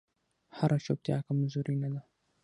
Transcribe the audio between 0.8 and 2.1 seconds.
چوپتیا کمزوري نه ده